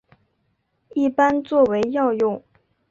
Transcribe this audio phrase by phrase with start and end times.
[0.95, 2.43] 一般作为药用。